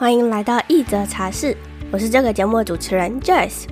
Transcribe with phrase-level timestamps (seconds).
[0.00, 1.54] 欢迎来到一则茶室，
[1.90, 3.64] 我是这个节目的主持人 Joyce。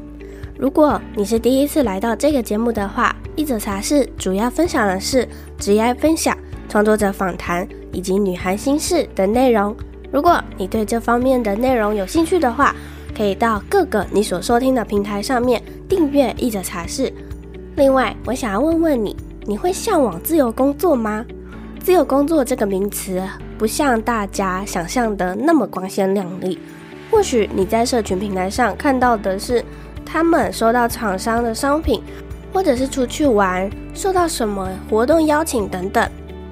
[0.59, 6.37] 如果你是第一次来到这个节目的话，一则茶室主要分享的是职业分享、
[6.69, 9.75] 创作者访谈以及女孩心事等内容。
[10.13, 12.77] 如果你对这方面的内容有兴趣的话，
[13.17, 17.11] 可以到各个你所收听的平台上面订阅一则茶室。
[17.75, 21.25] 另外，我想要问问你，你会向往自由工作吗？
[21.89, 23.19] 自由工作这个名词
[23.57, 26.59] 不像大家想象的那么光鲜亮丽。
[27.11, 29.65] 或许你在社群平台上看到的是
[30.05, 32.03] 他们收到厂商的商品，
[32.53, 36.07] 或者是出去玩受到什么活动邀请等等。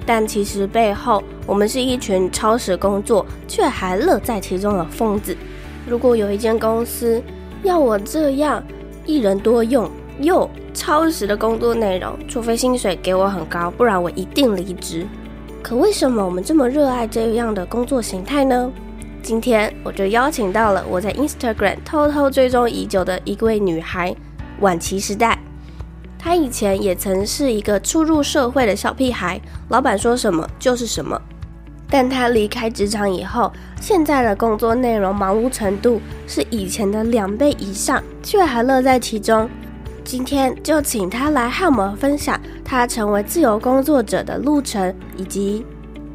[0.07, 5.37] 但其实背后，我们是一群超时工作却还乐在其中的疯子。
[5.87, 7.21] 如果有一间公司
[7.61, 8.63] 要我这样
[9.05, 9.87] 一人多用
[10.19, 15.05] 又超时的工作内容，除非薪水给我很高，不然我一定离职。
[15.67, 18.71] 可为什么我们这么热爱这样的工作形态呢？
[19.21, 24.15] 今天我就邀请到了我在 Instagram 偷偷追踪已久的一位女孩，
[24.61, 25.37] 晚期时代。
[26.17, 31.21] 她以前也曾是一个初入社会的小屁孩，老板说什么就是什么。
[31.89, 33.51] 但她离开职场以后，
[33.81, 39.49] 现在的工作内容忙碌程度是以前的两倍以上，却还乐在其中。
[40.07, 45.65] 今天就请他来和我们分享他成为自由工作者的路程，以及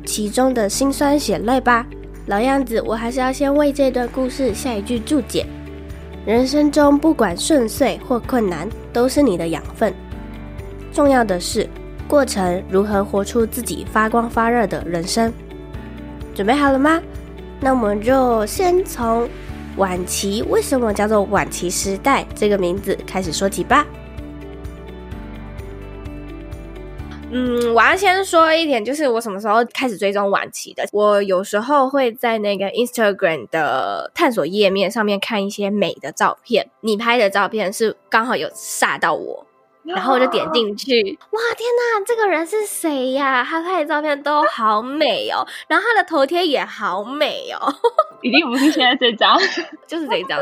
[0.06, 1.84] 其中的辛酸血泪吧。
[2.24, 5.44] 老样子，我还是要先为这段故事下一句注解：
[6.24, 9.92] 人生中不管顺遂或困难，都是你的养分。
[10.90, 11.68] 重要的是
[12.08, 15.30] 过程如何活出自己发光发热的人生。
[16.34, 16.98] 准备好了吗？
[17.60, 19.28] 那我们就先从。
[19.76, 23.86] 晚期为什么叫做晚期时代这个名字开始说起吧。
[27.34, 30.86] 嗯，我要先说一点，就是我什么时候开始追踪晚期的？
[30.92, 39.46] 我有时候会在那个 Instagram 的探索页面上面看一些美的照片，你拍的照片是刚好有煞到我。
[39.84, 43.42] 然后我就点进去，哇，天哪，这个人是谁呀？
[43.42, 47.74] 他拍的照片都好美哦，然后他的头贴也好美哦，
[48.22, 49.36] 一定不是现在这张，
[49.86, 50.38] 就是这张。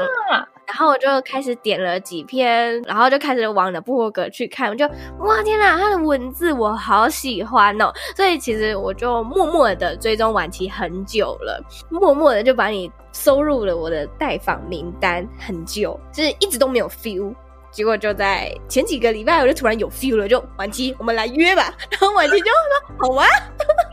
[0.67, 4.87] 然后我就开始点了几篇，然后就开始往的部落格去看，我就
[5.19, 17.35] 哇，天哪，他的文字我好喜欢哦，所以其实我就默默的追踪晚期很久了，默默的就把你收入了我的待访名单很久，就是一直都没有 feel。
[17.71, 21.73] 结果就在前几个礼拜，我就突然有 feel 了，就晚期，我们来约吧。
[21.91, 23.27] 然后晚期就说好啊，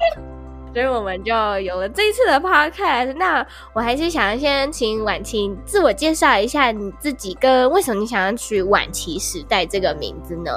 [0.74, 3.14] 所以我们就有了这一次的 podcast。
[3.16, 10.52] 那我还是想要先请婉琪自我介绍一下你自己，跟为什么你想要取晚期时代这个名字呢？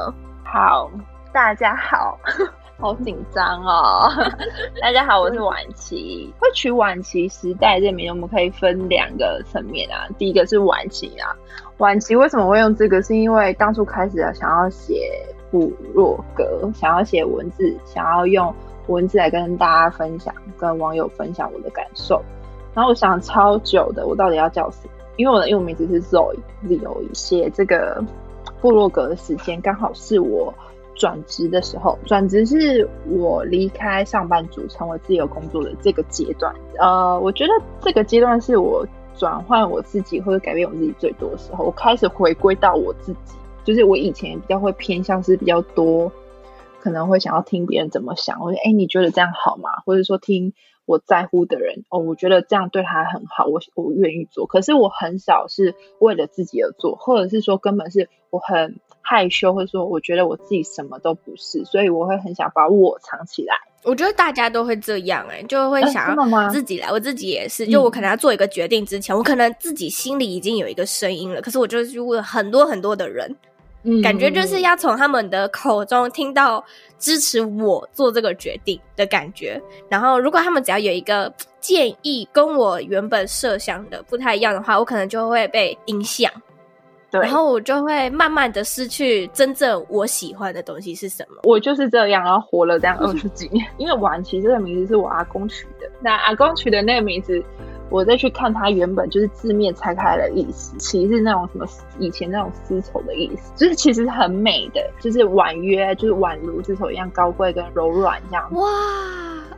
[0.45, 0.91] 好，
[1.33, 2.19] 大家好。
[2.81, 4.09] 好紧张哦！
[4.81, 6.33] 大家好，我是晚期。
[6.41, 10.09] 会取晚期时代这名，我们可以分两个层面啊。
[10.17, 11.37] 第一个是晚期啊，
[11.77, 13.03] 晚期为什么会用这个？
[13.03, 15.13] 是因为当初开始想要写
[15.51, 18.55] 部落格，想要写文字，想要用
[18.87, 22.23] 文字来跟大家分享，跟网友分享我的感受。
[22.73, 24.93] 然后我想超久的，我到底要叫什么？
[25.17, 27.13] 因为我的英文名字是 Zoe，Zoe。
[27.13, 28.03] 写这个
[28.63, 30.55] 部落格的时间刚好是我。
[31.01, 36.55] 转职的时候，转职是我离开上班族成为自由工作的这个阶段。
[36.79, 41.65] 呃，我觉得这个阶段是我转换我自己或者改变我自己最多的时候。
[41.65, 43.35] 我开始回归到我自己，
[43.65, 46.13] 就是我以前比较会偏向是比较多，
[46.81, 48.39] 可能会想要听别人怎么想。
[48.43, 49.71] 我说，哎，你觉得这样好吗？
[49.87, 50.53] 或者说听
[50.85, 54.47] 我在乎的人哦，我觉得这样对他很好，我我愿意做。
[54.47, 58.79] 可是我很少是为了自己而做，或者是说根本是我很。
[59.01, 63.55] 害羞，或者说我觉得我自己什么都不是，所以我会很想把我藏起来。
[63.83, 66.93] 我觉得大家都会这样、欸，哎，就会想要自己来。
[66.93, 73.35] 我自己也是，就我可能要做一个决定之前，嗯、我可能自己心里已经有一个声音了，可是我就去问很多很多的人，
[73.85, 76.63] 嗯、感觉就是要从他们的口中听到
[76.99, 79.59] 支持我做这个决定的感觉。
[79.89, 86.31] 然后，如果他们只要有一个建议跟我原本设想的不太一样的话，我可能就会被影响。
[87.11, 91.37] 对，然后我就会慢慢的失去真正我喜欢的东西是什么。
[91.43, 93.67] 我就是这样，然后活了这样 二十几年。
[93.79, 97.43] 因为晚期这个名字是我阿公取的，那阿公取的那个名字，
[97.91, 101.67] 我再去看它原本就是字面拆开的意思，其实是那种什么
[101.99, 108.49] 以前那种丝绸的意思，就是其实很美的，就是婉约，就是宛如丝绸一样高贵跟柔软这样。
[108.53, 108.69] 哇，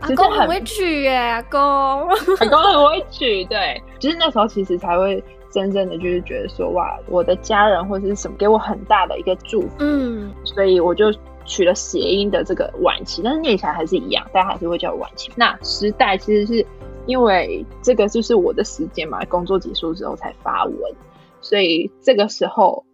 [0.01, 1.61] 阿公很会取耶，阿公，
[2.41, 5.23] 阿公很会取，对，就是那时候其实才会。
[5.53, 11.13] 真正的就是觉得说哇，我的家人或者是什么给我很大的一个祝福，嗯，所以我就
[11.45, 15.31] 取了谐音的这个晚期，但是念起来还是一样，大家还是会叫我晚期。
[15.37, 16.67] 那时代其实是
[17.07, 20.77] 因为这个就是我的时间嘛，工作结束之后才发文，
[21.41, 22.85] 所以这个时候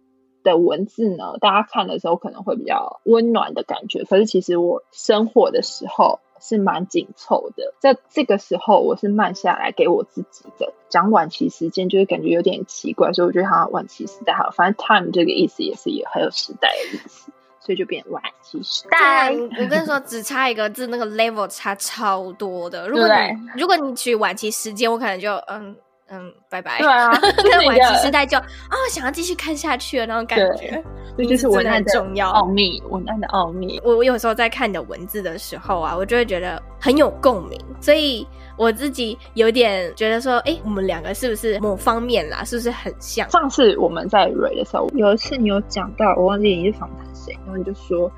[0.43, 4.03] 的文字呢，大家看的时候可能会比较温暖的感觉。
[4.03, 10.73] 可是其实我生活的时候是蛮紧凑的，在这个时候我是慢下来给我自己的。
[10.89, 17.31] 讲晚期时间就是感觉有点奇怪，所以我觉得好像晚期时代好，反正 time 这个意思也是也很有时代的意思。
[17.61, 19.31] 所以就变晚期时代。
[19.31, 22.87] 我跟你说，只差一个字，那个 level 差超多的。
[22.87, 25.75] 如果你如果你取晚期时间，我可能就嗯
[26.11, 26.79] 嗯拜拜。
[26.79, 27.11] 对啊，
[27.43, 30.83] 跟晚期时代就啊、哦，想要继续看下去的那种感觉。
[31.17, 33.79] 这就是文案的重要奥秘，文案的奥秘。
[33.83, 38.27] 我我有时候在看你的文字的时候啊，我就会觉得很有共鸣，所以。
[38.59, 43.29] 我自己有点觉得说，哎、欸，我们两个是不是某方面啦，是不是很像？
[43.29, 48.11] 上次我们在瑞的时候，有一次你有讲到，我忘记你是访谈谁，然后你就说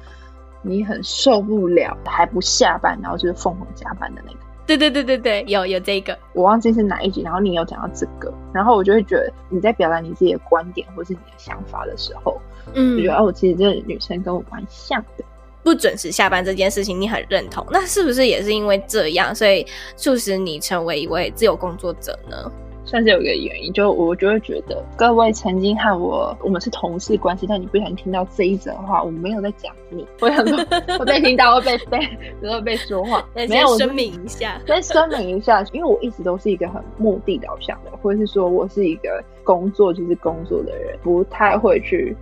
[0.63, 4.39] 你很受不了还不下班，然后就是疯狂加班的那个。
[4.77, 12.39] 对对对对对，有有这个，我忘记是哪一集，然后你有讲到这个，然后我就会觉得你在表达你自己的观点或是你的想法的时候，
[12.73, 15.23] 嗯，我觉得哦，其实这个女生跟我蛮像的。
[15.63, 19.63] 不准时下班这件事情，你很认同，那是不是也是因为这样，所以
[19.95, 22.51] 促使你成为一位自由工作者呢？
[22.83, 30.57] 算是有一个原因，就我就会觉得，各位曾经和我我们是同事关系，但你不想听到这一则的话，我没有在讲你， 我想说，
[30.99, 42.15] 我被听到会被被会被说话，没有声明一下，先声明一下，因为我一直都是一个很目的导向的，或者是说我是一个工作就是工作的人，不太会去。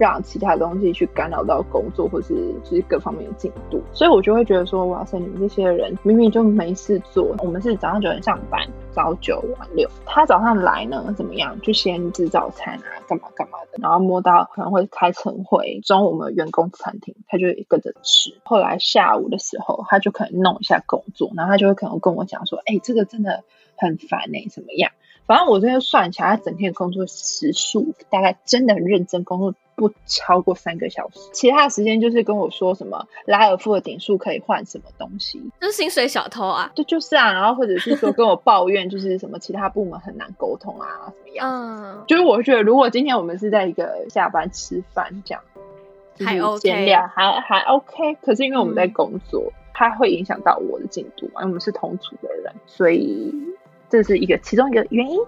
[0.00, 7.36] 让其他东西去干扰到工作，或是就是各方面的进度，所以我就会觉得说，哇塞，你们这些人明明就没事做。
[7.40, 9.86] 我们是早上九点上班，早九晚六。
[10.06, 11.60] 他早上来呢，怎么样？
[11.60, 13.78] 就先吃早餐啊，干嘛干嘛的。
[13.82, 18.30] 然后摸到可能会开晨会，中午我们员工餐厅，他就跟着吃。
[18.42, 23.44] 后来下午的时候，他就可能弄一下工作，然后他就会可能跟我讲说，哎、这个真的
[23.76, 24.92] 很烦哎、怎么样？
[25.26, 29.54] 反正我这边算起来，他整天的工作时数大概真的很认真工作。
[29.80, 41.48] 不超过三个小时，其他的时间就是跟我说什么拉尔夫的点数可以换什么东西，就是薪水小偷啊，对就，就是啊，然后或者是说跟我抱怨，就是什么其他部门很难沟通啊，怎么样？
[41.50, 45.42] 嗯，就是我觉得如果今天我们是在一个下班吃饭这样，
[46.18, 53.34] 还 OK，还还 OK，可是因为我们在工作，嗯、它会影响到我的进度嘛，因为我们是同组的人，所以。
[53.90, 55.18] 这是一个其中一个原因。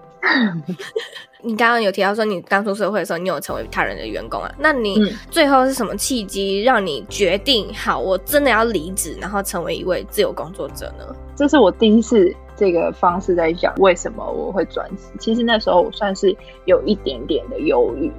[1.41, 4.49] 你刚刚有提到说，你刚出社会的时候，你有成为他人的员工啊？
[4.57, 11.05] 那你最后是什么契机让你决定好，我真的要离职，然后成为一位自由工作者呢？
[11.35, 15.03] 这是我第一次这个方式在讲为什么我会转职。
[15.19, 16.33] 其实那时候我算是
[16.63, 18.09] 有一点点的忧郁，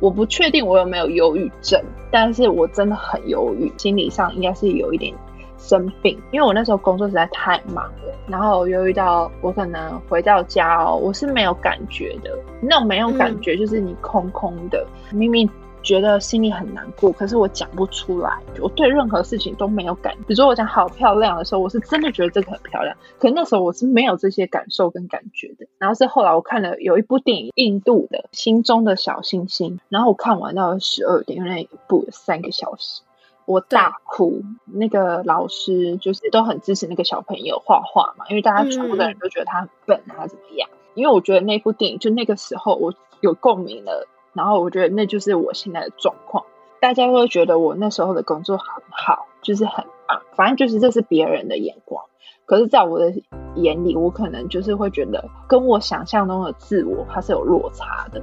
[0.00, 5.14] 我不确定我有没有忧郁症，但是我真的很忧郁，心理上应该是有一点。
[5.62, 15.48] 生病，因为我那时候工作实在太忙了，然后又遇到我可能回到家哦，我是没有感觉的，那种没有感觉就是你空空的，嗯、明明
[15.82, 20.18] 觉得心里很难过，可是我讲不出来，我对任何事情都没有感觉。
[20.20, 25.66] 比如说我讲好漂亮的时候，我是真的觉得这个很漂亮，可是那时候我是没有这些感受跟感觉的。
[25.78, 33.02] 然后是后来我看了有一部电影，印度的《心中的小星星》，然后我看完到十二点，因为那一部三个小时。
[33.44, 40.68] 我大哭，那个老师就是都很支持那个小朋友画画嘛，因为大家全部的人都觉得他很笨啊，怎么样？
[40.70, 46.44] 嗯、因为我觉得那部电影就那个时候我有共鸣了，然后我觉得那就是我现在的状况。
[46.80, 52.04] 大家会觉得我那时候的工作很好，就是很棒，反正就是这是别人的眼光。
[52.44, 53.12] 可是，在我的
[53.54, 58.22] 眼里，我可能就是会觉得跟我想象中的自我它是有落差的，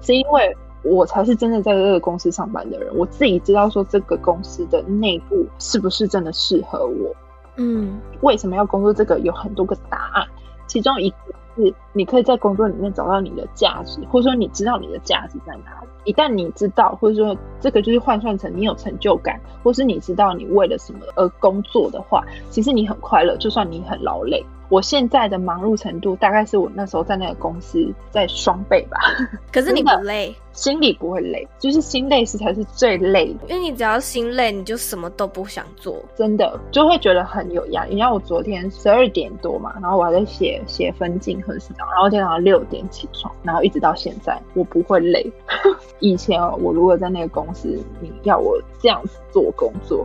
[0.00, 0.56] 是因为。
[0.84, 7.14] 我才是真的在这个公司上班的人，我自己知道说这个公司的内部是不是真的适合我。
[7.56, 8.92] 嗯，为什么要工作？
[8.92, 10.26] 这个有很多个答案，
[10.66, 11.16] 其中一个
[11.56, 15.88] 是你可以在工作里面找到你的价值，或者说你知道你的价值在哪里。
[16.04, 24.44] 一旦你知道，或者说这个就是换算成你有成就感，或是你知道你为了什么而工作的话，其实你很快乐，就算你很劳累。
[24.74, 27.78] 我现在的忙碌程度，大概是我那时候在那个公司
[28.10, 28.98] 在双倍吧。
[29.52, 33.46] 可是你不累，心里不会累，就是心累时才是最累的。
[33.48, 37.94] 因为你只要心累，你就什么都不想做，真的就会觉得很有压力。
[37.94, 45.24] 你像我昨天十二点多嘛，然后我还在写写分镜和事长，然后今天早上六点起床，然后一直到现在，我不会累。
[46.00, 50.04] 以前我如果在那个公司，你要我这样子做工作，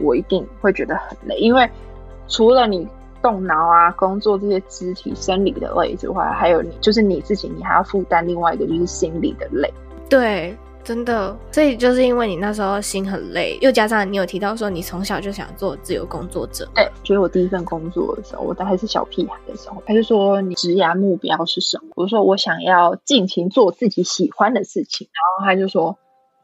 [0.00, 1.70] 我一定会觉得很累，因为
[2.26, 2.88] 除了你。
[3.22, 9.72] 动脑啊，工作这些肢体生理的累之外，还有你就是你自己，你还要负担另外一个就是心理的累。
[10.08, 11.36] 对，真的。
[11.52, 16.68] 所以就是因为你那时候心很累，又加上你有提到说你从小就想做自由工作者。
[16.74, 21.90] 对，觉得我第一份工作的时候，我还是小屁孩的时候，他就说你职涯目标是什么？
[21.96, 25.08] 我说我想要尽情做自己喜欢的事情。
[25.12, 25.96] 然后他就说，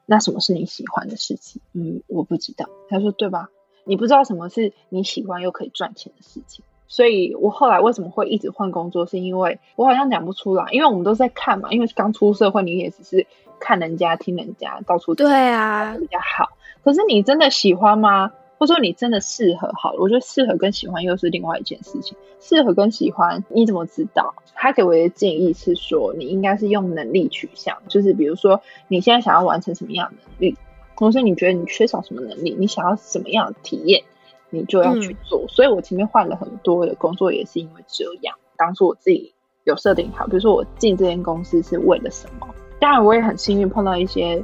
[0.05, 1.61] 那什么是你喜欢的事情？
[1.73, 2.67] 嗯，我不知道。
[2.89, 3.49] 他说对吧？
[3.87, 6.63] 你不知道什么是你喜欢又可以赚钱的事情。
[6.89, 13.27] 所以我后来为什么会一直换工作，是因为我好像讲不出来，因为我们都在看嘛，因为刚出社会，你也只是
[13.59, 16.51] 看人家、听人家到处对啊比较好。
[16.85, 18.33] 可是你真的喜欢吗？
[18.59, 19.71] 或者说你真的适合？
[19.75, 22.17] 好了，我觉得适合跟喜欢又是另外一件事情。
[22.41, 24.35] 适合跟喜欢，你怎么知道？
[24.55, 30.57] 他给我的建议是说，你应该是用能力取向，就是比如说你现在想要完成什么样的能力，
[30.97, 34.03] 同时你觉得你缺少什么能力，你想要什么样的体验。
[34.49, 38.33] 你就要去做，嗯、所以我前面换了很多的工作，也是因为这样。
[38.57, 39.35] 当初我自己
[39.65, 42.47] 有设定好，比如说我进这间公司是为了什么？
[42.79, 44.41] 当然，我也很幸运碰到一些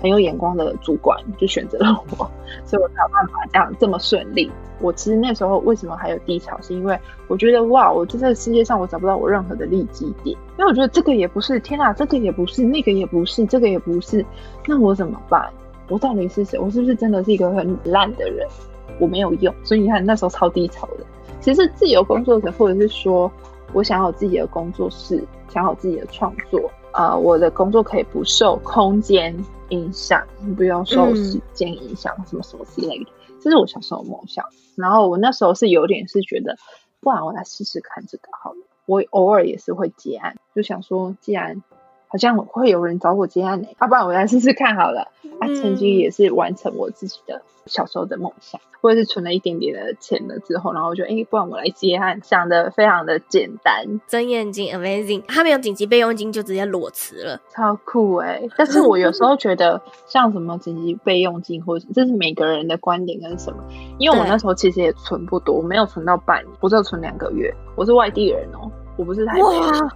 [0.00, 2.30] 很有眼光的主管，就选择了我，
[2.66, 4.50] 所以我才有办法这样这么顺利。
[4.80, 14.22] 我其实那时候为什么还有低潮，是因为我觉得哇，我在这个世界上我找不到我任何的利基点，因为我觉得这个也不是，天哪，这个也不是，那个也不是，这个也不是，
[14.66, 15.50] 那我怎么办？
[15.88, 16.58] 我到底是谁？
[16.58, 18.46] 我是不是真的是一个很烂的人？
[19.00, 21.04] 我没有用，所以你看那时候超低潮的。
[21.40, 23.30] 其实自由工作者，或者是说
[23.72, 29.34] 我想要有自己的工作室，想要有自己的创作，啊、呃，我的工作可以不受空间
[29.68, 30.20] 影响，
[30.56, 33.06] 不用受时间影响，什么什么之类的。
[33.40, 34.44] 这是我小时候的梦想。
[34.76, 36.56] 然后我那时候是有点是觉得，
[37.00, 38.58] 不然我来试试看这个好了。
[38.86, 41.62] 我偶尔也是会接案，就想说，既然
[42.08, 45.12] 好像会有人找我接案呢，要、啊、不然我来试试看好了。
[45.40, 54.00] 啊，曾经也是完成我自己的小时候的梦想，或者是存了一点点的钱了之后，然后我就哎，不然我来接案，想的非常的简单。
[54.08, 58.48] 睁眼睛，amazing，他没有紧急备用金就直接裸辞了，超酷哎、欸！
[58.56, 63.62] 但是我有时候觉得，像什么紧急备用金，或者这是每个人的观点跟什么，
[63.98, 67.54] 因为我那时候其实也存不多，我没有存到半年，我只有存两个月。
[67.76, 69.90] 我是外地人哦，我不是台北人。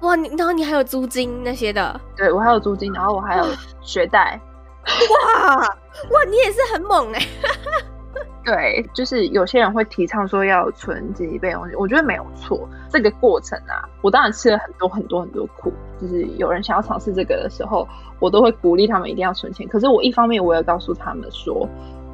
[0.00, 2.00] 哇哇，你然后你还有租金那些的？
[2.16, 3.46] 对，我还有租金，然后我还有
[3.80, 4.40] 学贷。
[4.86, 7.20] 哇哇，你也是很猛哎！
[8.42, 12.66] 对，就是有些人会提倡说要存自己备用金，我觉得没有错。
[12.88, 15.70] 这个过程啊，我当然吃了很多很多很多苦。
[16.00, 17.86] 就是有人想要尝试这个的时候，
[18.18, 19.68] 我都会鼓励他们一定要存钱。
[19.68, 21.68] 可是我一方面我也告诉他们说，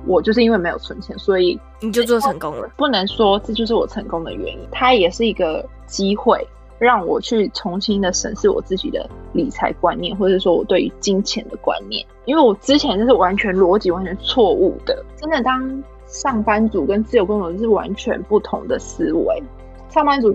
[0.05, 2.69] 我就是因为没有存钱，所以你就做成功了。
[2.77, 6.45] 不能说这就是我成功的原因，它也是一个机会。
[6.79, 15.05] 让我去重新的审视我自己的理财观念，或者说我对于金钱的观念，因为我之前就是完全逻辑完全错误的。
[15.17, 19.43] 真的，当上班族跟自由工作是完全不同的思维。
[19.89, 20.35] 上班族，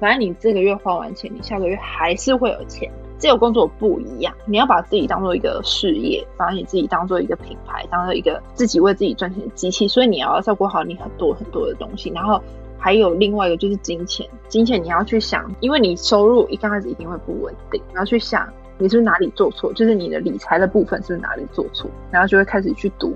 [0.00, 2.90] 反正你这个月花完钱，你下个月还是会有钱。
[3.18, 12.42] 自由工作不一样，你要把自己当做一个事业，把你自己当做一个品牌，当做一个自己为自己赚钱的机器，所以你要照顾好你很多很多的东西，然后。
[12.86, 23.12] 还有另外一个就是金钱，金钱你要去想，因为你收入一刚开始一定会不稳定，你要去想你是不是哪里做错，就是你的理财的部分是不是哪里做错，然后就会开始去读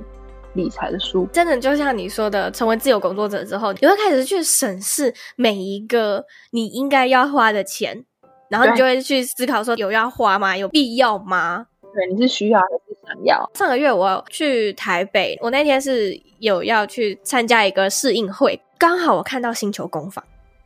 [0.54, 1.24] 理财的书。
[1.32, 8.04] 真的就像你说的，成为自由工作者之后，你会开始去审视每一个你应该要花的钱，
[8.48, 10.56] 然后你就会去思考说有要花吗？
[10.56, 11.68] 有必要吗？
[11.94, 13.48] 对，你是需要还是想要？
[13.54, 18.60] 上个月我去台北，我那天是有要去参加一个试映会。
[18.80, 20.25] 刚好我看到星球工坊，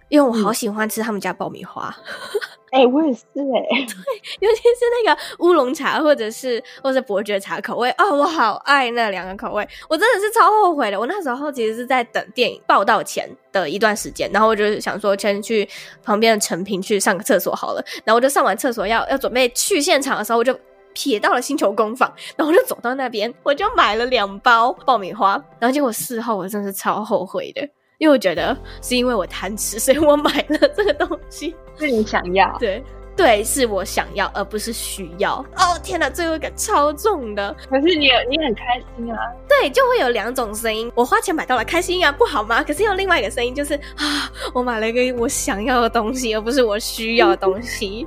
[0.09, 1.93] 因为我好喜欢吃他们家爆米花。
[2.71, 3.95] 哎、欸，我也是哎、欸，对，
[4.39, 9.69] 尤其是那个乌龙茶或者是或者是伯爵茶口味哦，我好爱那两个口味。
[9.89, 10.99] 我真的是超后悔的。
[10.99, 15.69] 我那时候其实是在等电影报道前的一段时间，然后我就想说先去
[16.05, 17.85] 旁边的成品去上个厕所好了。
[18.05, 20.57] 然后我就上完厕所要要准备去现场的时候，我就
[20.95, 25.33] 瞥到了星球工坊，然后我就走到那边，我就买了两包爆米花。
[25.59, 27.69] 然后结果事后我真的是超后悔的。
[27.99, 31.55] 因为我觉得是因为我贪吃，所以我买了这个东西。
[31.79, 32.57] 是你想要？
[32.59, 32.83] 对。
[33.17, 35.35] 对，是我想要，而不是需要。
[35.57, 37.55] 哦，天哪，罪恶感超重的。
[37.71, 39.19] 可是你，你很开心啊。
[39.49, 40.91] 对，就会有两种声音。
[40.95, 42.63] 我花钱买到了，开心啊，不好吗？
[42.63, 48.07] 可是有另外一个声音，就是啊，我买了一个我想要的东西，而不是我需要的东西。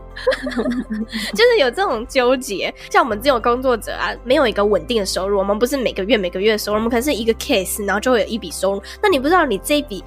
[1.33, 2.73] 就是有这种纠结。
[2.89, 8.83] 像我们这种工作者啊，没有一个稳定的收入，我们不是每个月每个月的收入，我们可能是一个 case，然后就会有一笔收入。
[9.01, 10.03] 那你不知道你这一笔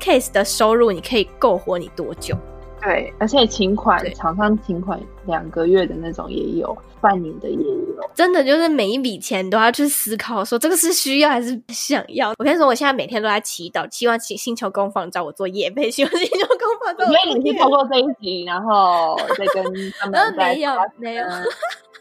[0.00, 2.36] case 的收入，你可以够活你多久？
[2.84, 8.10] 对，而且请款厂商请款两个月的那种也有，半年的也有。
[8.14, 12.34] 真的就是每一笔钱都要去思考，说这个是需要还是想要。
[12.38, 17.30] 我跟你说，我现在每天都在祈祷，希望请星球工坊找我做夜配，希望星球工坊找我做业配。
[17.30, 19.64] 所以你是透过这一集，然后再跟
[19.98, 21.24] 他们 再没有没有。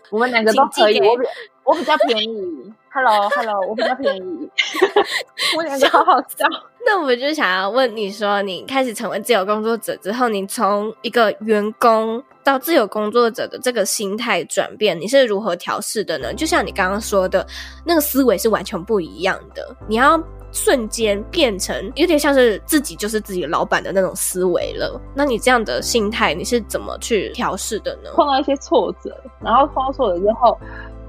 [0.10, 1.24] 我们两个都可以，我比
[1.64, 2.74] 我比较便宜。
[2.92, 4.50] Hello，Hello，hello, 我比较便宜。
[5.58, 6.46] 我两个好好笑。
[6.86, 16.34] 那我就想要问你说，你开始成为自由工作者之后，你从一个员工到自由工作者的这个心态转变，你是如何调试的呢？
[16.34, 17.46] 就像你刚刚说的，
[17.86, 19.76] 那个思维是完全不一样的。
[19.88, 20.22] 你要
[20.52, 25.02] 瞬间变成有点像是自己就是自己老板的那种思维了。
[25.16, 28.12] 那你这样的心态，你是怎么去调试的呢？
[28.14, 30.56] 碰到一些挫折，然后碰到挫折之后，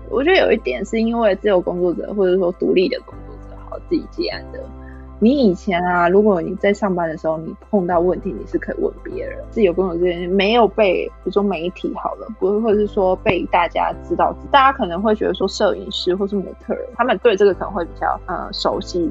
[0.08, 4.60] 我觉得有一点是因为自由工作者或者说独立的工作者，好自己接案的。
[5.21, 9.38] 你以前啊，如果你在上班的时候，你碰到问题，你是可以问别人。
[9.50, 19.11] 自由工作者没有被，比如说媒体好了，不或者是说被大家知道，大家可能会觉得说摄影师或是模特，他们对这个可能会比较呃熟悉。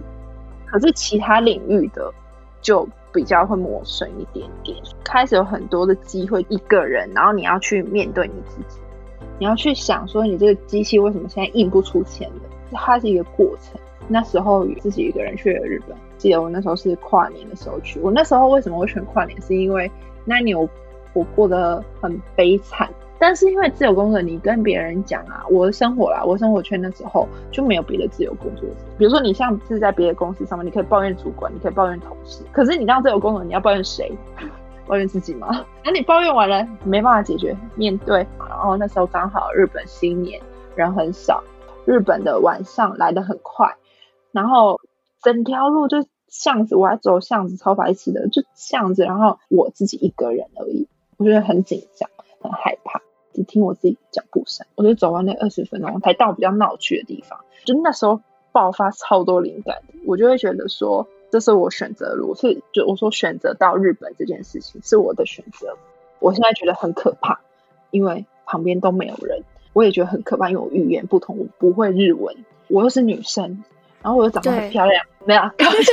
[0.65, 2.11] 可是其他领域的
[2.61, 4.77] 就比较会陌生一点点。
[5.03, 8.79] 开始有很多的机会，一个人，然后你要去面对你自己，
[9.39, 12.41] 你要去想说，你这个机器为什么现在印不出钱了？
[12.73, 13.79] 它是一个过程。
[14.07, 17.99] 那时候自己一个人去了日本，记得我那时候是跨年的时候去。
[17.99, 19.39] 我那时候为什么会选跨年？
[19.41, 19.89] 是因为
[20.25, 20.67] 那年我
[21.13, 28.75] 我过得很悲惨，但是因为自由工作，你跟别人讲啊，我的生活啦，我生活圈的时候就没有别的自由工作者。
[28.97, 34.11] 比如说你像是在别的公司上面，你可以抱怨主管，你可以抱怨同事，可是你当自由工作，你要抱怨谁？
[34.85, 35.65] 抱怨自己吗？
[35.85, 38.27] 那你抱怨完了没办法解决，面对。
[38.49, 40.41] 然后那时候刚好日本新年
[40.75, 41.41] 人很少，
[41.85, 43.73] 日本的晚上来得很快。
[44.33, 44.81] 然后
[45.21, 49.03] 整条路就巷子，我还走巷子，超白痴的，就巷子。
[49.03, 50.87] 然后我自己一个人而已，
[51.17, 52.09] 我觉得很紧张，
[52.41, 53.01] 很害怕，
[53.33, 54.65] 只听我自己脚步声。
[54.75, 57.39] 我就走完那二十分钟，才到比较闹区的地方。
[57.63, 58.19] 就那时候
[58.51, 65.77] 爆发超多灵感，我就会觉得说，这是我选择路，是就我说选择到日本这件事情是我的选择。
[66.19, 67.41] 我现在觉得很可怕，
[67.91, 69.43] 因为旁边都没有人。
[69.73, 72.35] 我也觉得很可怕，因为我语言不同，我不会日文，
[72.67, 73.63] 我又是女生。
[74.03, 75.91] 然后我又长得很漂亮，没有，开玩笑，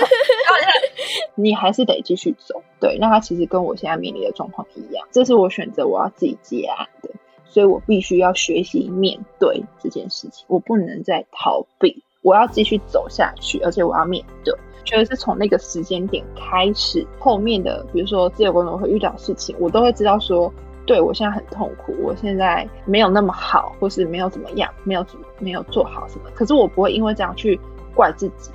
[1.37, 2.61] 你还是得继续走。
[2.81, 7.11] 对，那他其实跟我现在面临的状况一样，这是我选择我要自己接案的，
[7.45, 14.55] 所以我必须要学习面对这件事情，我不能再逃避，我要继续走下去，而且我要面对。
[14.83, 20.53] 觉得是从那个时间点开始，后面的比如说自由工作会遇到事情，我都会知道说，
[20.87, 27.61] 对我现在很痛苦，我现在没有那么好，或是没有怎么样，没有怎没有做好什么，可是我不会因为这样去。
[28.01, 28.51] 怪自己，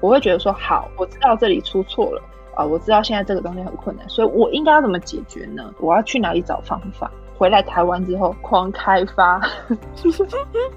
[0.00, 2.22] 我会觉得说好，我知道这里出错了
[2.54, 5.74] 啊、我知道现在这个东西很困难，所以我应该要怎么解决呢？
[5.80, 7.10] 我要去哪里找方法？
[7.36, 9.42] 回来台湾之后狂开发，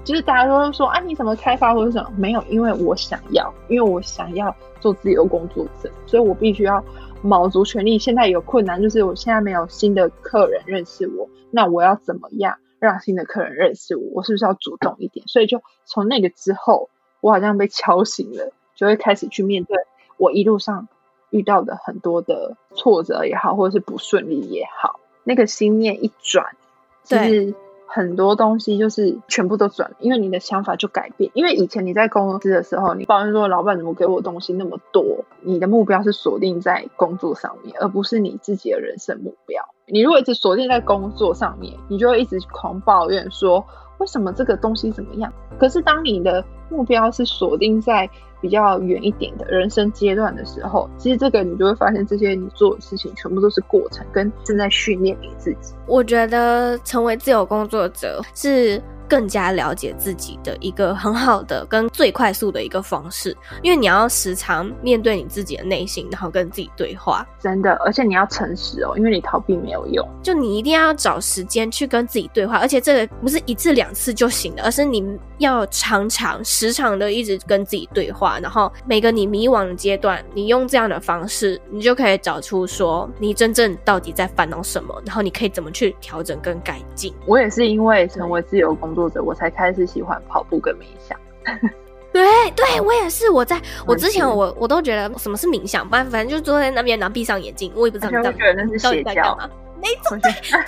[0.02, 2.10] 就是大家都说啊，你怎么开发或者什么？
[2.16, 6.82] 没有，因为我想要，因为我想要做自由工作者，所以我必须要
[7.22, 7.96] 卯足全力。
[7.96, 14.02] 现在有困难，就是我现在没有新的客人认识我，那我要怎么样让新的客人认识我？
[14.14, 15.24] 我是不是要主动一点？
[15.28, 16.90] 所以就从那个之后。
[17.28, 19.76] 我好像被敲醒了，就会开始去面对
[20.16, 20.88] 我一路上
[21.28, 24.98] 遇到的很多的挫折也好，或者是不顺利也好。
[25.24, 26.56] 那个心念一转，
[27.04, 27.54] 就是
[27.86, 31.30] 很多东西就是全部都转，因为你的想法就改变。
[31.34, 39.62] 因为以前你在公司的时候，你抱怨说老板怎么给我东西那么多，你的目标是锁定在工作上面，而不是你自己的人生目标。
[39.86, 43.66] 你如果一直锁定在工作上面，你就会一直狂抱怨说，
[43.98, 45.32] 为什么这个东西怎么样？
[45.58, 48.08] 可是当你的目标是锁定在
[48.40, 55.74] 比较远一点的人生阶段的时候，其实这个你就会发现，这些你做的事情全部都是过程，跟正在训练你自己。
[55.86, 58.82] 我觉得成为自由工作者是。
[59.08, 67.26] 更加了解自己的一个很好的跟最快速的一个方式，因为你要时常面对你自己的内心，然后跟自己对话。
[67.40, 70.06] 真的，而且你要诚实哦，因为你逃避没有用。
[70.22, 78.38] 就你一定要找时间去跟自己对话，而且这个不是一次两次就行的，而是你要常常、时常的一直跟自己对话。
[78.40, 87.14] 然后每个你迷惘的阶段，你用这样的方式，你就可以找出说你真正到底在烦恼什么，然后你可以怎么去调整跟改进。
[87.26, 91.18] 我也是因为成为自由工作作者，我才开始喜欢跑步跟冥想。
[92.12, 93.30] 对，对我也是。
[93.30, 99.38] 我在我之前我，我我都觉得什么是冥想，反正就坐在那边，然后闭上眼睛，我也不知道你在觉得那是邪教。
[99.80, 100.60] 没错，对对，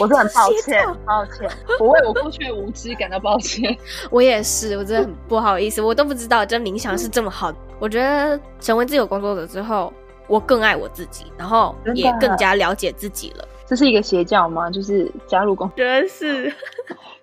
[0.00, 3.76] 我是很抱歉，抱歉，我为我过去的无知感到抱歉。
[4.10, 7.52] 我也是，我真的很不好意思，我都不知道这冥想是这么好。
[7.78, 9.92] 我觉得成为自由工作者之后，
[10.26, 13.46] 我更爱我自己，然后也更加了解自己了。
[13.66, 14.68] 这是一个邪教吗？
[14.68, 16.52] 就是加入工，觉得是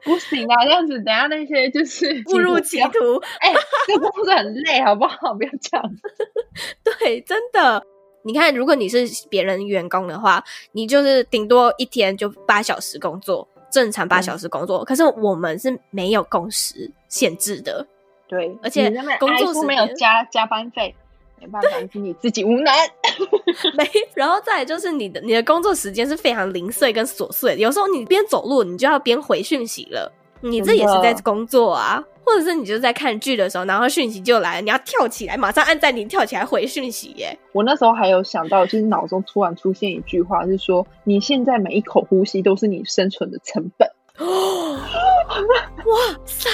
[0.04, 0.66] 不行啊！
[0.66, 3.18] 这样子，等下那些就是误入歧途。
[3.40, 3.56] 哎、欸，
[3.88, 5.34] 这工作很累，好不好？
[5.34, 5.96] 不要这样。
[6.84, 7.84] 对，真的。
[8.24, 13.48] 你看，如果你是别人员工的话，你就是顶多一天就八小时工作。
[13.72, 17.84] 正常八小时工作，嗯、可是我们是没有工时限制的。
[18.28, 18.88] 对，而且
[19.20, 20.94] 工作是没有加加班费，
[21.42, 22.72] 没办法，是你自己无能。
[23.78, 30.12] 没，然后再来就是你的你的工作时间是非常零碎跟琐碎，有时候你边走路，你就要边回讯息了，
[30.42, 32.04] 你这也是在工作啊。
[32.26, 37.38] 或者是你就是在看剧的时候，然后讯息就来了，你要跳起来，马上按暂停，跳起来回讯息耶。
[37.52, 43.90] 我那时候还有想到，就是脑中突然出现一句话，是说你现在每一口呼吸都是你生存的成本。
[44.20, 46.50] 哦， 哇塞，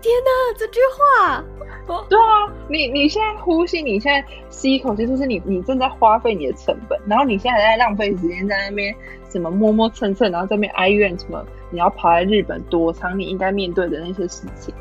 [0.00, 1.44] 天哪，这句话，
[2.08, 8.94] 对啊，你你现在呼吸，你现在吸一口气，就是你你正在花费你的成本，然后你现在还在浪费时间在那边
[9.28, 14.74] 什么磨磨蹭蹭，然后在那边哀怨什么，你要跑来日本躲藏你应该面对的那些事情。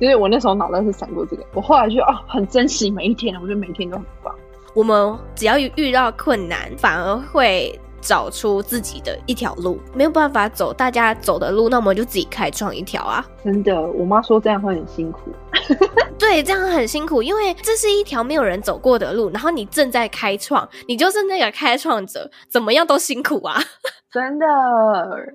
[0.00, 4.34] 因为我那时候脑袋是闪过这个，我后来就哦，很珍惜每一天，我觉得每一天都很棒。
[4.74, 9.78] 我们只要遇到困难，反而会找出自己的一条路。
[9.94, 13.26] 没有办法走大家走的路，那我们就自己开创一条啊！
[13.44, 15.30] 真的，我妈说这样会很辛苦。
[16.18, 23.58] 对，这样很辛苦，因为这是一条没有人走过的路，然后你正在开创，你就是那个开创者，怎么样都辛苦啊。
[24.12, 24.46] 真的，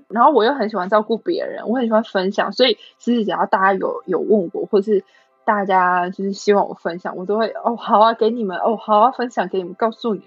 [0.09, 5.03] 然后我又很喜欢照顾别人，我很喜欢分享，所以其实只要大家有有问我，或是
[5.45, 10.21] 大家就是希望我分享，我都会哦好啊，给你们哦好啊，分享给你们，告诉你。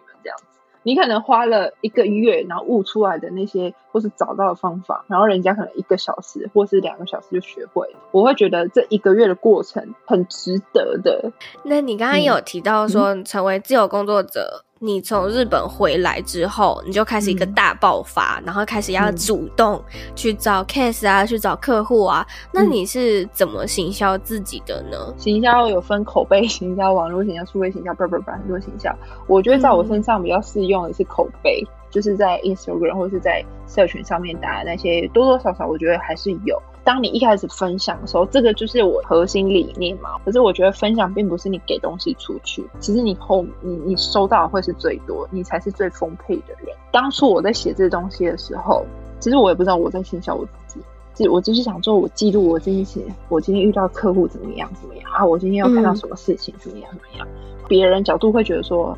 [0.88, 11.32] 你可能花了一个月，然后悟出来的那些，或是找到的方法，然后人家可能一个小时或是两个小时就学会，我会觉得这一个月的过程很值得的。
[11.64, 14.64] 那你刚刚有提到说成为自由工作者。
[14.80, 19.82] 你从日本回来之后，你就开始一个大爆发，嗯、然后开始要主动
[20.14, 22.24] 去找 case 啊，嗯、去找客户啊。
[22.52, 25.12] 那你是怎么行销自己的呢？
[25.16, 28.94] 行销有分口碑行销、网络行销、数位行销，不不不，很多行销。
[29.26, 36.60] 我觉得在我身上比较适用的是口碑，嗯、就是在 Instagram 或是在社群上面打的那些，多多少少我觉得还是有。
[36.84, 40.18] 当你一开始分享的时候，这个就是我核心理念嘛。
[40.24, 46.74] 可是我觉得分享并不是你给东西出去，其实你后你你收到的会是最多，你才是最丰沛的人。
[46.90, 48.86] 当初我在写这东西的时候，
[49.20, 50.80] 其实我也不知道我在行销我自己，
[51.14, 57.28] 就我就是想做我记录我这些，我今天遇到客户怎么样怎么样啊，我今天要看到什么事情怎么样怎么样。
[57.68, 58.96] 别人角度会觉得说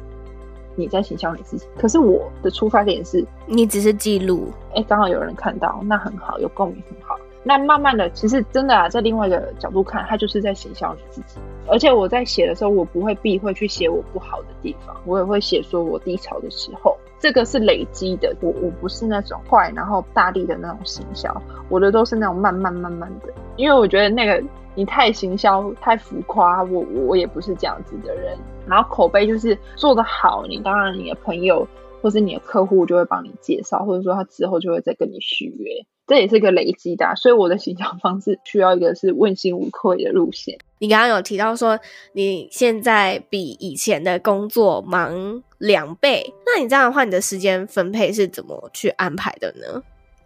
[0.81, 7.17] 你在行销你自己，可是我的出发点是你只是记录，哎，刚好有人看到，那很好，有共鸣很好。
[7.43, 11.41] 那慢慢的，其实真的啊，在另外一个角度看，他就是在行销你自己。
[11.67, 18.35] 而且我在写的时候，我不会避讳去写我不好的地方，我也会写说我低潮的时候，这个是累积的。
[18.41, 21.31] 我我不是那种快然后大力的那种行销，
[21.69, 23.33] 我的都是那种慢慢慢慢的。
[23.57, 24.43] 因为我觉得那个
[24.75, 28.37] 你太行销太浮夸，我我也不是这样子的人。
[28.67, 31.67] 然后口碑就是做得好，你当然你的朋友
[32.03, 35.85] 或是你的客户就会帮你介绍，或者说他之后就会再跟你续约。
[36.07, 40.59] 这也是一个累积的，所以我的形象方式需要一个是问心无愧的路线。
[40.79, 41.79] 你刚刚有提到说
[42.15, 49.81] 你现在比以前的工作忙两倍，那你这样的话，你的时间分配是怎么去安排的呢？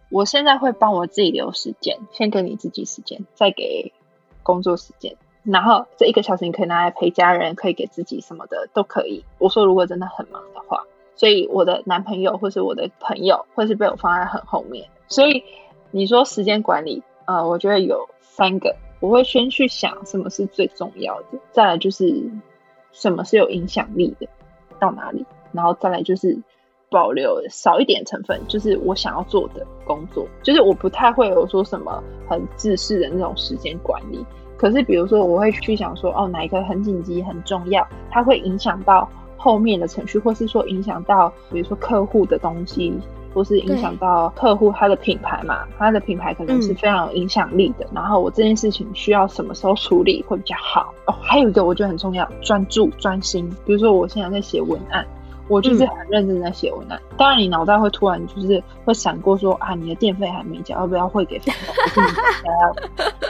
[0.09, 3.91] 我现在会帮我自己留时间，先给你自己时间，再给
[4.41, 9.23] 工作时间，然后这一个小时你可以拿来陪家人，可以给自己什么的都可以。
[9.37, 10.83] 我说如果真的很忙的话，
[11.15, 15.43] 所以我的男朋友或是我的朋友会是被我放在很后面，所以。
[15.91, 22.21] 你说时间管理，呃，我觉得有三个，我会先去想什么是最重要的，再来就是
[22.91, 24.27] 什么是有影响力的，
[24.77, 26.37] 到哪里，然后再来就是
[26.89, 34.25] 保留少一点成分，就是我想要做的工作，就是我不太会有说什么很自私的那种时间管理。
[34.57, 39.09] 可是比如说，我会去想说，哦，哪一个很紧急、很重要，它会影响到
[39.45, 42.91] 后面的程序，或是说影响到，比如说客户的东西。
[43.35, 47.83] 或是影响到客户他的品牌嘛，他的品牌可能是非常有影响力的。
[47.87, 50.93] 嗯、然后我这件事情需要什么时候处理会比较好？
[51.05, 53.49] 哦，还有一个我觉得很重要，专注专心。
[53.65, 55.05] 比如说我现在在写文案。
[55.47, 61.53] 我就是很认真在写文案，嗯、当然你脑袋会突然就是会闪过说啊，你的电费还没交，要不要汇给房
[61.93, 62.03] 东？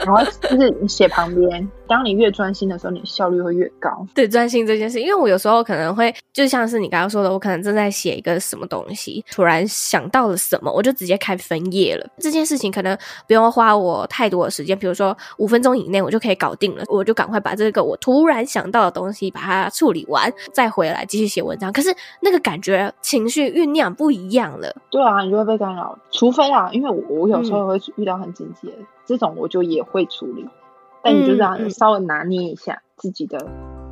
[0.06, 4.06] 然后就是你写旁边，当你越专心的时候，你的效率会越高。
[4.14, 12.06] 对，专心这件事，因为我有时候可能会就像是你刚刚说的，我可能正在写一个什么东西，突然想到了什么，我就直接开分页了。
[12.18, 12.96] 这件事情可能
[13.26, 21.72] 不用花我太多的时间，比如说五分钟以内我就可以搞定了，我就赶快把这个我突然想到的东西把它处理完，再回来继续写文章。
[21.72, 21.94] 可是。
[22.20, 24.74] 那个感觉、情绪酝酿不一样了。
[24.90, 25.96] 对啊，你就会被干扰。
[26.10, 30.44] 除非啊，因为我我有时候会遇到很紧急的、嗯、这种，我就也会处理。
[31.06, 33.38] 但你就这样稍微拿捏一下自己的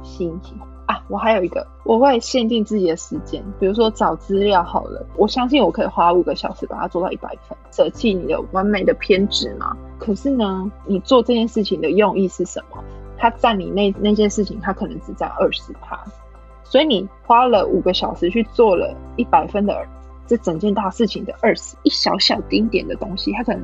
[0.03, 1.01] 心情、啊。
[1.09, 9.77] 我还有一个，我会限定自己的时间，比如说找资料好了，我相信我可以花五个小时把它做到一百分，舍弃你的完美的偏执嘛。
[9.99, 12.83] 可是呢，你做这件事情的用意是什么？
[13.17, 16.03] 它占你那那件事情，它可能只占二十趴，
[16.65, 19.87] 所以你花了五个小时去做了一百分的
[20.27, 23.63] 这整件大事情的二十一小小丁点的东西，它可能。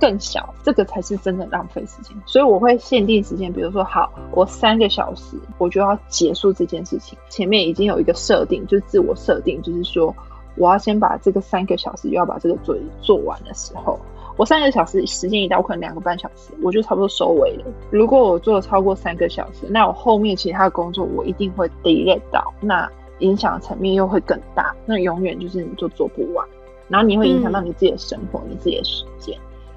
[0.00, 2.16] 更小，这个才是真的浪费时间。
[2.26, 7.18] 所以我会限定时间，比如说，好，我三个小时我就要结束这件事情。
[7.28, 10.14] 前面已经有一个设定，就是自我设定，就是说
[10.56, 13.98] 我要先把这个三个小时又要把这个做做完的时候，
[14.36, 17.64] 我三个小时时间一到，我可能两个半小时我就差不多收尾了。
[17.90, 26.46] 如果我做了超过三个小时，那我后面其他的工作我一定会 delay 到，那影响层面又会更大，那永远就是你就做不完，
[26.88, 29.34] 然后你会影响到你自己的生活，嗯、你自己的时间。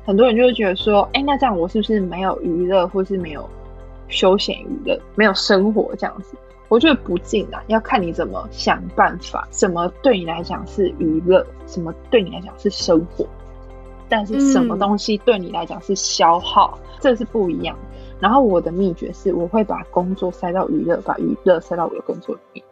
[0.10, 3.48] 很多人就会觉得说，哎、欸，那这样我是不是没有娱乐，或是没有
[4.08, 6.36] 休闲娱乐，没有生活这样子？
[6.68, 9.48] 我觉得不尽然，要看你怎么想办法。
[9.52, 13.24] 什么对你来讲是娱乐，什么对你来讲是生活，
[14.10, 17.78] 但是什么东西对你来讲是消耗，嗯、这是不一样。
[18.20, 22.66] 然后我的秘诀是，我会把工作塞到娱乐，把娱乐塞到我的工作里面。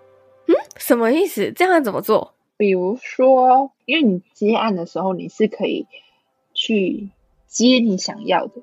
[0.47, 1.51] 嗯，什么意思？
[1.51, 2.33] 这样怎么做？
[2.57, 5.85] 比如说，因为你接案的时候，你是可以
[6.55, 7.11] 去。
[7.47, 8.61] 接你想要的，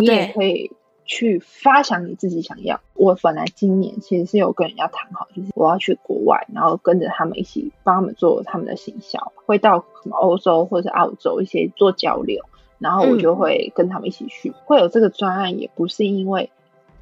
[0.00, 0.70] 你也可以
[1.04, 2.80] 去发想你自己想要。
[2.94, 12.44] 我本来今年其实是有跟人家谈好，就是我要去国外，然后跟着他们一起帮他们做他们的行销，会到什么欧洲或者澳洲一些做交流，
[12.78, 14.50] 然后我就会跟他们一起去。
[14.50, 16.50] 嗯、会有这个专案，也不是因为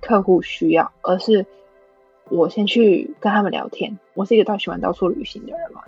[0.00, 1.44] 客户需要，而是
[2.28, 3.98] 我先去跟他们聊天。
[4.14, 5.82] 我是一个到喜欢到处旅行的人嘛，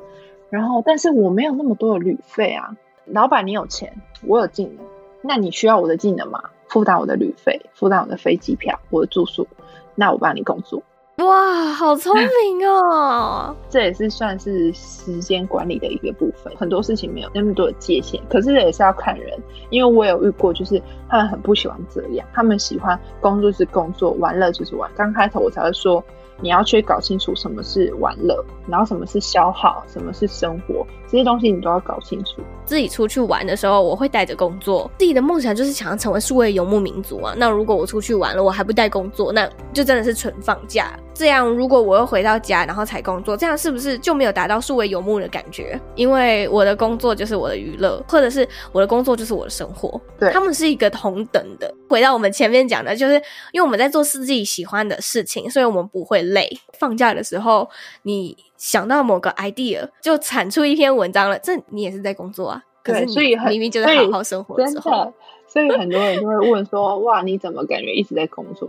[0.51, 2.77] 然后但是我没有那么多的旅费啊。
[3.07, 4.77] 老板，你有钱，我有技能。
[5.22, 6.42] 那你需要我的技能吗？
[6.68, 9.46] 负担我的旅费，负担我的飞机票，我的住宿，
[9.94, 10.83] 那我帮你工作。
[11.16, 13.57] 哇，好聪 明哦！
[13.68, 16.54] 这也是算是时间管理的一个部分。
[16.57, 19.37] 很多事情没有那么多的界限，可是也是要看人。
[19.70, 24.88] 因为我有遇过，就是他们很不喜欢这样，他们喜欢工作是工作，玩乐就是玩。
[24.94, 26.04] 刚开头我才会说。
[26.40, 32.40] 你要去搞清楚什么是玩乐，然后什么是消耗，什么是生活，这些东西你都要搞清楚。
[32.64, 34.90] 自己出去玩的时候，我会带着工作。
[34.98, 37.35] 自己的梦想就是想要成为数位游牧民族啊。
[37.37, 40.96] 那如果我出去玩了，我还不带工作，那就真的是纯放假。
[41.18, 45.76] 这样，如果我又回到家，然后才工作，这样是不是就没有达到数位游牧的感觉？
[45.96, 50.00] 因为我的工作就是我的娱乐，或者是我的工作就是我的生活。
[50.16, 51.74] 对，他们是一个同等的。
[51.88, 53.14] 回到我们前面讲的，就是
[53.50, 56.48] 因为我们在做自己喜欢的事情，所以我们不会累。
[56.78, 57.68] 放假的时候，
[58.02, 62.62] 你想到某个 idea 就产出一篇文章了，这你也是在工作啊。
[62.85, 63.16] 可是你
[63.48, 65.12] 明明就在好好生活的时候。
[65.48, 68.68] 所以很多人就会问说：“哇，你怎么感觉一直在工作？”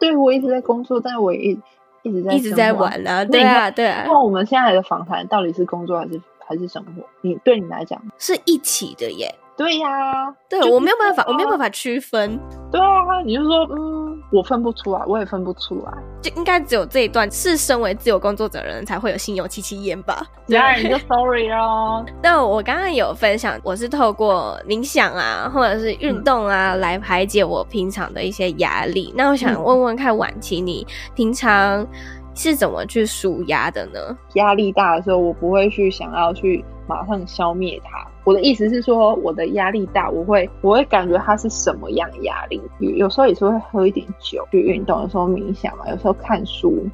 [0.00, 1.60] 嗯对，我一直在工作，但我也一
[2.02, 4.04] 一直在一直在玩啊，对啊，对啊。
[4.06, 7.02] 那我们现在的访谈到底是工作还是还是生活？
[7.20, 9.32] 你对你来讲是一起的耶。
[9.56, 12.40] 对呀、啊，对，我没有办法，我没有办法区分。
[12.72, 20.24] 对啊，你就说，嗯，我分不出来，我也分不出来，就应该只有这一段是身为自由工作者的人才会有心有戚戚焉吧？
[20.46, 22.04] 对啊，你就 sorry 哦。
[22.22, 29.12] 那我刚刚有分享，我是透过冥想啊，或者是运动啊，嗯、来排解我平常的一些压力。
[29.16, 31.86] 那我想问问看，婉琪，你平常
[32.34, 33.98] 是怎么去舒压的呢？
[34.34, 38.04] 压力大的时候，我不会去想要去马上消灭它。
[38.24, 42.60] 我的意思是说，我的压力大，我会我会感觉它是什么样压力。
[42.80, 46.84] 有有时候也是会喝一点酒去运动，有时候冥想嘛，有时候看书，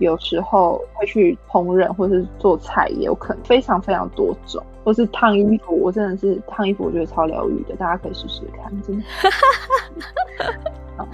[0.00, 4.60] 有时候会去烹饪或是做菜，也有可能非常非常多种。
[4.86, 9.04] 或是烫衣服，我真的是烫衣服，我觉得超疗愈的，大家可以试试看，真的。
[10.98, 11.04] 嗯、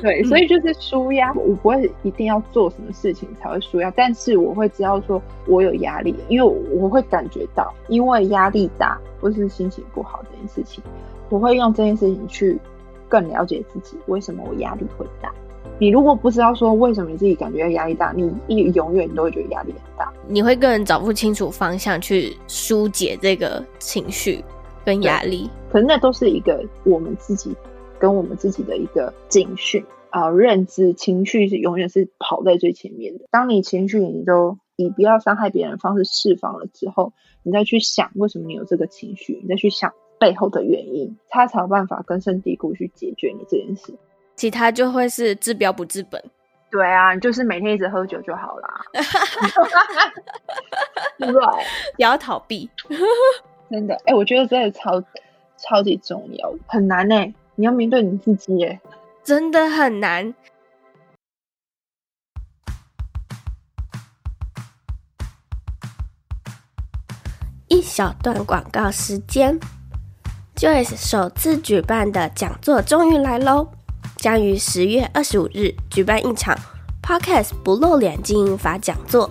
[0.00, 10.82] 对，所以就是舒压，我不会一定要做什么事情才会舒压，但是我会知道说我有压力，因为我，我会感觉到，因为压力大或是心情不好这件事情，
[11.28, 12.58] 我会用这件事情去
[13.10, 15.30] 更了解自己，为什么我压力会大。
[15.78, 24.44] 你如果不知道说为什么你自己感觉压力大，你一永远都会觉得压力很大，你会更找不清楚方向去疏解这个情绪
[24.84, 25.48] 跟压力。
[25.70, 27.54] 可是那都是一个我们自己。
[28.00, 33.24] 跟我们自己的一个警讯啊、呃，认知情绪是永远是跑在最前面的。
[33.32, 37.12] 当你情绪你都以不要伤害别人的方式释放了之后，
[37.42, 43.94] 你再去想为什么你有这个情绪，你再去想背后的原因，他才有办法根深蒂固去解决你这件事。
[44.38, 46.22] 其他就会是治标不治本，
[46.70, 48.80] 对啊，你就是每天一直喝酒就好啦，
[51.18, 51.42] 对 不对？
[51.96, 52.70] 不要逃避，
[53.68, 55.02] 真的哎，我觉得真的超
[55.56, 57.16] 超级重要，很难呢，
[57.56, 58.80] 你要面对你自己哎，
[59.24, 60.32] 真的很难。
[67.66, 69.58] 一小段广告时间
[70.54, 73.72] ，Joyce 首次举办的讲座终于来喽！
[74.18, 76.56] 将于十月二十五日举办一场
[77.00, 79.30] Podcast 不露脸经营法讲座，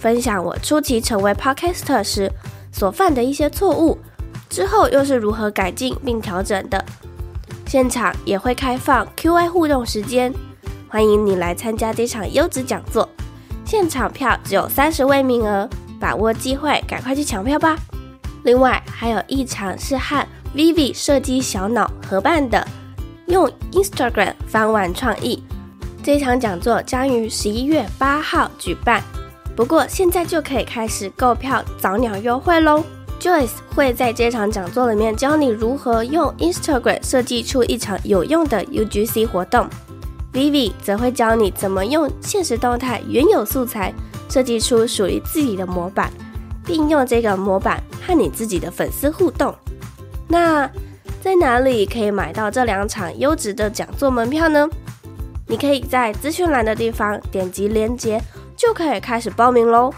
[0.00, 2.32] 分享我初期成为 Podcaster 时
[2.70, 3.98] 所犯的一些错误，
[4.48, 6.82] 之后又是如何改进并调整的。
[7.66, 10.32] 现场也会开放 Q&A 互动时间，
[10.88, 13.08] 欢迎你来参加这场优质讲座。
[13.64, 17.76] 现场票只有三十位名额，把握机会，赶快去抢票吧！
[18.44, 20.24] 另外还有一场是和
[20.54, 22.66] Vivi 设计小脑合办的，
[23.28, 25.42] 用 Instagram 翻玩创意。
[26.02, 29.02] 这场讲座将于十一月八号举办，
[29.54, 32.82] 不过现在就可以开始购票早鸟优惠喽。
[33.20, 39.68] Joyce 会在这场讲座里面教你如何用 Instagram 设计出一场有用的 UGC 活动
[40.32, 43.92] ，Vivi 则会教你怎么用现实动态原有素材
[44.28, 46.12] 设计出属于自己的模板，
[46.64, 49.52] 并用这个模板和你自己的粉丝互动。
[50.28, 50.70] 那
[51.20, 54.68] 在哪里可以买到这两场优质的讲座门票呢？
[55.46, 58.20] 你可以在资讯栏的地方点击链接，
[58.56, 59.92] 就可以开始报名喽。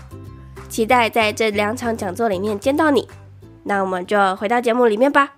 [0.68, 3.08] 期待在这两场讲座里面见到你。
[3.64, 5.34] 那我们就回到节目里面吧。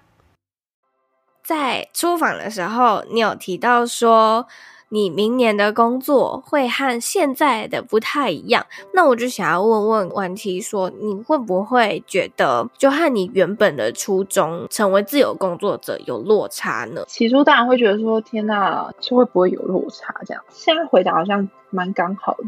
[1.42, 4.46] 在出访的时候，你有提到说
[4.92, 8.66] 你明年的工作会和现在的不太一样。
[8.92, 17.02] 那我就想要问问婉琪说，你会不会觉得就和你原本的初衷成为自由工作者有落差呢？
[17.08, 20.44] 起初当然会觉得说，天哪，是会不会有落差这样？
[20.50, 22.44] 现在回答好像蛮刚好的。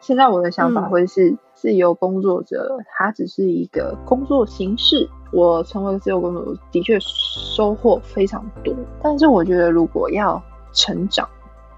[0.00, 1.30] 现在我的想法会是。
[1.30, 5.06] 嗯自由工作者，他只是一个工作形式。
[5.30, 8.74] 我成为自由工作者，的确收获非常多。
[9.02, 11.28] 但是，我觉得如果要成长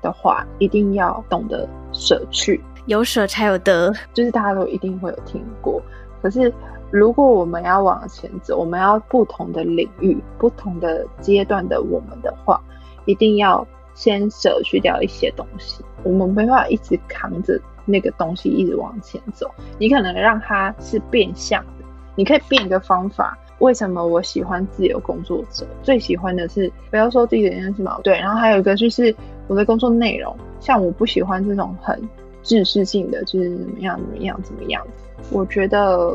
[0.03, 5.81] 的话，一定要懂得舍去，有舍才有得，就是大家都一定会有听过。
[6.21, 6.53] 可是，
[6.91, 12.61] 如果我们要往前走，我们要不同的领域、不同的阶段的我们的话，
[13.07, 15.83] 一定要先舍去掉一些东西。
[16.03, 17.59] 我们没办法一直扛着。
[17.85, 21.85] 那个东西一直往前走，你可能让它是变相的，
[22.15, 23.37] 你可以变一个方法。
[23.63, 25.65] 为什么我喜欢自由工作者？
[25.85, 29.15] 最喜欢的是不要说自己的人是矛盾，然后还有一个就是
[29.47, 31.97] 我的工作内容，像我不喜欢这种很
[32.43, 34.85] 制式性的，就是怎么样怎么样怎么样。
[35.31, 36.13] 我觉得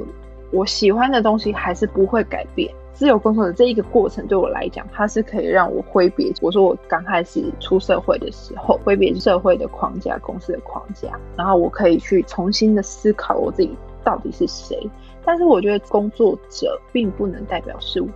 [0.52, 2.70] 我喜欢的东西还是不会改变。
[2.94, 6.34] 自由工作的这一个过程对我来讲，它是可以让我挥别。
[6.42, 13.72] 我说我刚开始出社会的时候，挥别社会的框架、公司的框架，然后我可以去重新的思考我自己
[14.04, 14.90] 到底是谁。
[15.28, 18.10] 但是我觉得工作者并不能代表是我，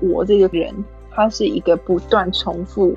[0.00, 0.72] 我这个人，
[1.10, 2.96] 他是一个不断重复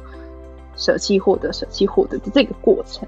[0.76, 3.08] 舍弃、获得、舍弃、获得的这个过程。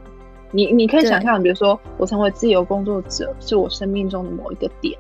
[0.52, 4.98] 你你可以想象，比如说我成为自由工作者，是我生命中的某一个点，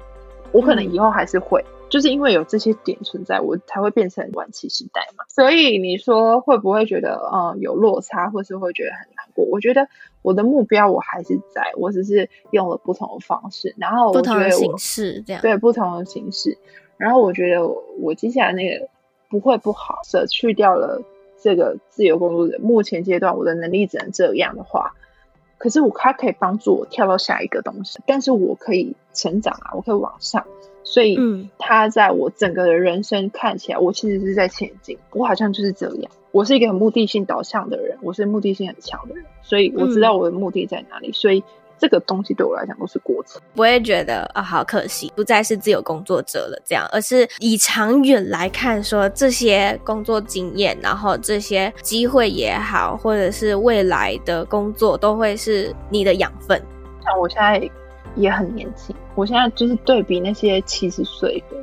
[0.52, 1.60] 我可能以后还是会。
[1.62, 5.24] 嗯就是因为有这些点存在，我才会变成晚期时代嘛。
[5.28, 9.44] 所以你说会不会觉得嗯有落差，或是会觉得很难过？
[9.46, 9.88] 我觉得
[10.22, 15.42] 我的目标我还是在，我只是用了不同的方式，然后不同的形式这样。
[15.42, 16.58] 对，不同的形式。
[16.98, 17.68] 然后我觉得
[18.02, 18.90] 我接下来那个
[19.30, 21.02] 不会不好，舍去掉了
[21.42, 22.60] 这个自由工作者。
[22.60, 24.94] 目前阶段我的能力只能这样的话，
[25.58, 30.46] 可是我它可以帮助我跳到下一个东西，但是我可以成长啊，我可以往上。
[30.82, 31.18] 所以，
[31.60, 34.98] 他在我整个的人生看起来，我其实是在前进。
[35.12, 41.12] 我好像就是这样，我是一个很目的性导向的人，我是目的性很强的人，所以我知道我的目的在哪里。
[41.12, 41.44] 所以，
[41.78, 43.42] 这个东西对我来讲都是过程。
[43.56, 56.62] 我也觉得啊，好可惜，不再是自由工作者了这样，而是以长远来看，说这些工作经验，然后这些机会也好，或者是未来的工作，都会是你的养分。
[57.04, 57.70] 像我现在。
[58.16, 61.58] 也很年轻，我现在就是对比那些七十岁的，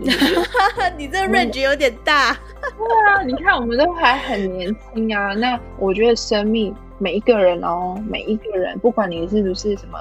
[0.96, 2.36] 你这 range 有点大。
[2.62, 5.34] 对啊，你看我们都还很年轻啊。
[5.34, 9.98] 那我觉得生命每一个人哦，每一个人，不管你是不是什么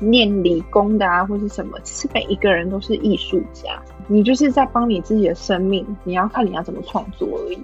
[0.00, 3.82] 念理工的啊，或是什么，其实每一个人都是艺术家。
[4.06, 7.58] 你就是在帮你自己的生命，你要看你要怎么创作而已。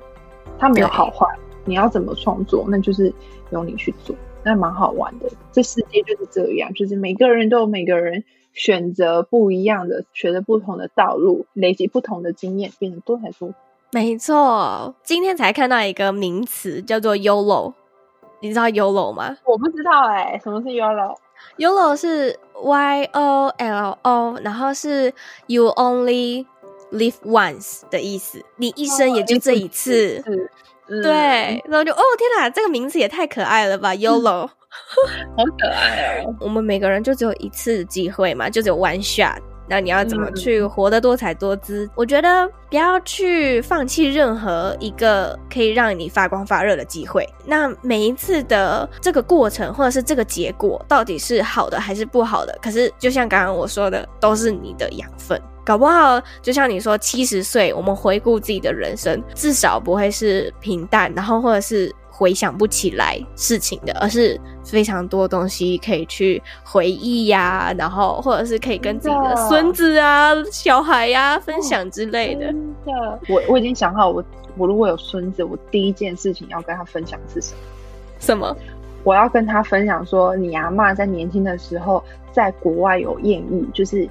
[0.58, 1.26] 它没有好坏，
[1.64, 3.12] 你要怎么创作，那就是
[3.50, 4.16] 由你去做。
[4.42, 13.52] 那蛮好玩的，这世界就是这样，就是每个人都有每个人选择不一样的，选择不同的道路，累积不同的经验，变得多才多。
[13.92, 17.72] 没错，今天才看到一个名词叫做 YOLO，
[18.40, 19.36] 你知道 YOLO 吗？
[19.44, 25.12] 我不知道哎、欸，什么是 YOLO？YOLO 是 Y O L O，然后是
[25.46, 26.46] You Only
[26.92, 30.22] Live Once 的意思，你一生也就这一次。
[30.26, 30.32] 哦
[30.92, 34.48] 嗯、对，然后就哦天哪，这个名字也太可爱了吧，YOLO，
[35.36, 36.34] 好可爱哦。
[36.40, 41.86] 我们每个人就只有一次机会嘛，就只有 one shot，那你要怎么去活得多彩多姿？
[41.86, 47.28] 嗯、我觉得不要去放弃任何一个可以让你发光发热的机会。
[47.44, 52.58] 那每一次的这个过程，或者是这个结果，到底是好的还是不好的？
[52.60, 55.40] 可是就像刚刚我说的，都是你的养分。
[55.64, 61.94] 搞不好，就像你说，七十岁我们回顾自己的人生，至少不会是平淡，然后或者是。
[62.20, 72.48] 回想不起来事情的，而是非常多东西可以去回忆呀、啊，然后或者是可以跟自己的孙子啊、小孩呀、啊、分享之类的。
[72.48, 74.22] 真的，我我已经想好，我
[74.58, 77.58] 我如果有孙子，我第一件事情要跟他分享是什么？
[78.20, 78.56] 什么？
[79.02, 84.06] 我要跟他分享说，你阿妈在年轻的时候在国外有艳遇，就是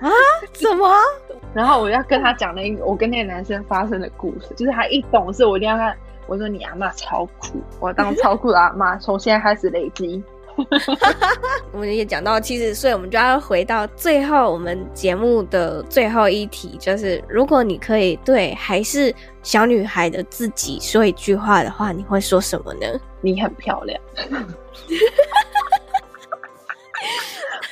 [0.00, 0.10] 啊？
[0.52, 0.86] 什么？
[1.54, 5.96] 然后我要跟他讲那个我跟那个男生发生的故事，就是他一懂事，我一定要看。
[6.30, 10.22] 我说你阿妈超酷，我当超酷的阿妈，从现在开始累积。
[11.72, 19.12] 我们也讲到七十岁，我们就要回到最后我们节目的最后一题，就是如果你可以对还是
[19.42, 22.86] 小女孩的自己说一句话的话，你会说什么呢？
[23.20, 24.00] 你很漂亮。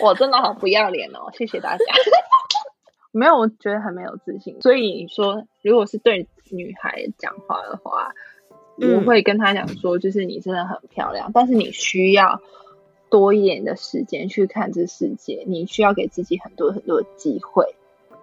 [0.00, 1.84] 我真的好不要脸哦，谢谢大家。
[3.12, 4.61] 没有，我觉得很没有自信。
[4.61, 8.12] 所以你说，如果是对女孩讲话的话。
[8.81, 12.41] 我会跟他讲说，就是你真的很漂亮，但是你需要
[13.11, 17.74] 多一点的时间去看这世界，你需要给自己很多很多的机会。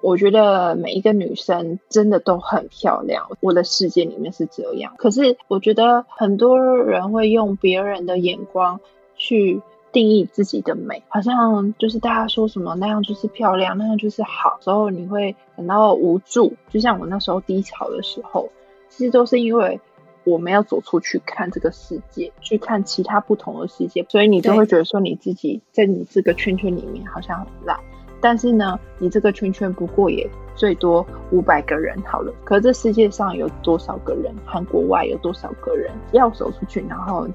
[0.01, 4.93] 我觉得每一个女生真的都很漂亮，我的世界里面是这样。
[4.97, 8.79] 可是我觉得很多人会用别人的眼光
[9.17, 16.53] 去定义自己的美，好像就是大家说什么那样就是漂亮，那样就是好，之后你会感到无助。
[16.69, 18.49] 就像我那时候低潮的时候，
[18.87, 19.81] 其实都是因为。
[20.25, 27.79] 我们要走出去看这个世界，去看其他不同的世界，所以你就会觉得说你自己在你这个圈圈里面好像很烂。
[28.21, 32.33] 但是呢，你这个圈圈不过也最多五百个人好了。
[32.43, 34.33] 可是这世界上有多少个人？
[34.45, 36.83] 韩国外有多少个人要走出去？
[36.89, 37.27] 然后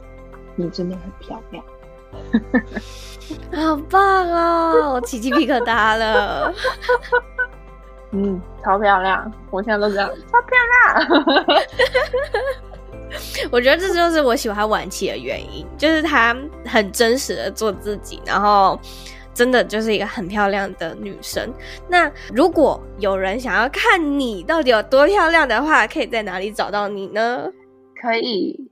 [0.56, 1.64] 你真的很漂亮，
[3.54, 4.94] 好棒哦！
[4.94, 6.52] 我起鸡皮疙瘩了。
[8.10, 9.32] 嗯，超漂亮！
[9.50, 11.54] 我现在都这样，超漂亮。
[13.50, 18.78] 我觉得这就是我喜欢晚期的原因，就是她很真实的做自己，然后
[19.34, 21.52] 真的就是一个很漂亮的女生。
[21.88, 27.50] 那如果有人想要看你到底有多漂亮的话，可以在哪里找到你呢？
[28.00, 28.70] 可以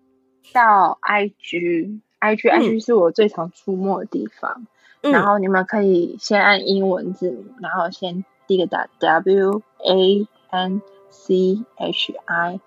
[0.53, 4.67] 到 IG，IG，IG IG 是我最常出没的地方。
[5.03, 12.61] 嗯、然后你们可以先按英文字母，然后先第一个打 W A N C H I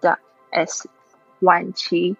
[0.00, 0.18] 的
[0.50, 0.88] S。
[1.40, 2.16] 婉琪，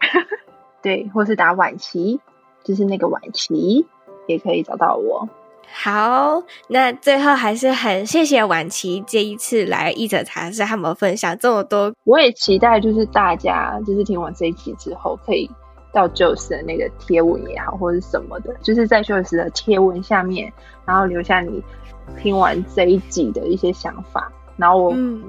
[0.82, 2.20] 对，或是打晚期，
[2.64, 3.86] 就是那个晚期，
[4.26, 5.28] 也可以找到我。
[5.72, 11.94] 好，那最后还是很谢谢晚期这一次来一者茶室，和我们分享这么多。
[12.04, 15.48] 我也期待就是大家就是听完这一集之后，可以
[15.92, 20.52] 到 Joyce 的那个贴文也好，或者什么的，就是在 Joyce 的贴文下面，
[20.84, 21.62] 然后留下你
[22.20, 25.22] 听完这一集的一些想法，然后我、嗯、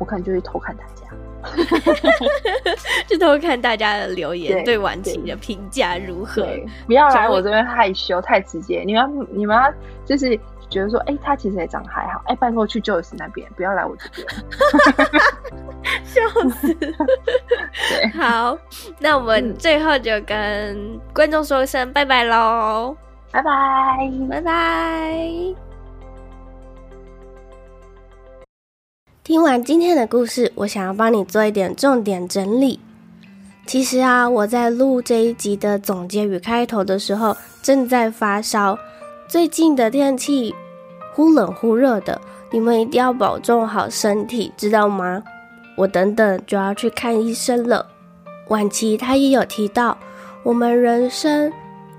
[0.00, 1.06] 我可能就会偷看大家。
[3.06, 6.46] 就偷看大家的留言，对婉晴的评价如何？
[6.86, 8.82] 不要来我这边害羞，太直接。
[8.86, 9.72] 你们要你们要
[10.04, 10.36] 就是
[10.70, 12.20] 觉得说，哎、欸，他其实也长得还好。
[12.26, 14.26] 哎、欸，拜托去 Joyce 那边，不要来我这边。
[16.04, 16.20] 笑
[16.50, 16.74] 死！
[16.74, 18.56] 对，好，
[18.98, 22.96] 那我们最后就跟观众说一声拜拜喽，
[23.30, 25.73] 拜拜，拜拜。
[29.24, 32.78] 听完今天的故事，我想要帮你做一点重点整理。
[33.64, 38.78] 其实啊，我在录这一集的总结与开头的时候，正在发烧。
[39.26, 40.54] 最近的天气
[41.14, 42.20] 忽冷忽热的，
[42.50, 45.22] 你们一定要保重好身体，知道吗？
[45.78, 47.86] 我等等就要去看医生了。
[48.48, 49.96] 晚期他也有提到，
[50.42, 51.50] 我们人生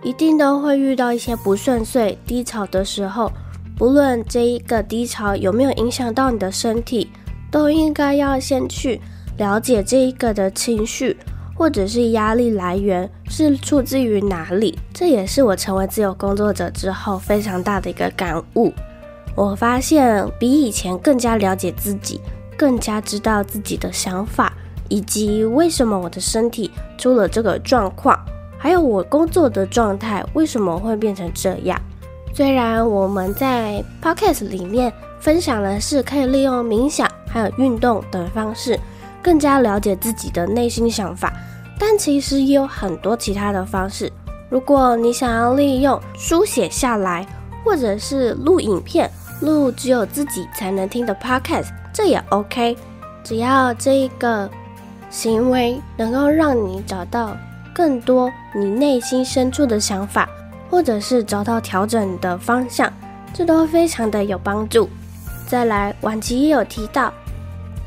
[0.03, 3.31] 一定都会遇到一些不顺遂、低潮的时候。
[3.77, 7.11] 不论这一个低潮有没有影响到你的身体，
[7.51, 9.01] 都应该要先去
[9.37, 11.17] 了解这一个的情绪
[11.53, 14.79] 或者是压力来源是出自于哪里。
[14.93, 18.71] 这也是我成为自由工作者之后非常大的一个感悟。
[19.35, 22.21] 我发现比以前更加了解自己，
[22.57, 24.53] 更加知道自己的想法，
[24.87, 28.17] 以及为什么我的身体出了这个状况，
[28.57, 31.77] 还有我工作的状态为什么会变成这样。
[32.35, 38.77] 虽然我们在 Podcast 里面分享的是可以利用冥想还有运动的方式，
[39.23, 41.31] 更加了解自己的内心想法，
[41.79, 44.11] 但其实也有很多其他的方式。
[44.49, 47.25] 如果你想要利用书写下来，
[47.63, 49.09] 或者是录影片、
[49.39, 52.75] 录只有自己才能听的 podcast，这也 OK。
[53.23, 54.49] 只要这个
[55.09, 57.37] 行为能够让你找到
[57.73, 60.27] 更多你内心深处的想法，
[60.69, 62.91] 或者是找到调整的方向，
[63.33, 64.89] 这都非常的有帮助。
[65.47, 67.13] 再来，晚琪也有提到，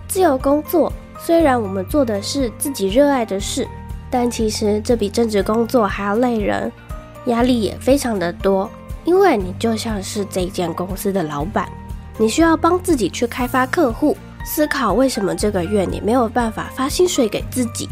[0.07, 3.67] 自由工作虽然我们做的是自己热爱的事，
[4.11, 6.71] 但其实这比正职工作还要累人，
[7.27, 8.71] 压力也非常的多。
[9.05, 11.69] 因为你就像是这一间公司的老板，
[12.19, 17.89] 你需要帮自己去开发客户，思考为什么这个月你没有办法发薪水给自己，